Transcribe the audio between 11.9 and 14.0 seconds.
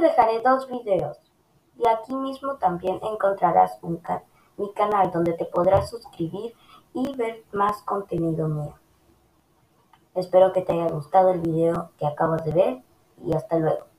que acabas de ver y hasta luego.